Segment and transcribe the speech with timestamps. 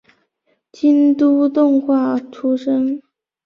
[0.71, 3.03] 京都动画出身。